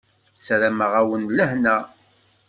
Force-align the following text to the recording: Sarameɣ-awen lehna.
Sarameɣ-awen 0.45 1.23
lehna. 1.37 1.77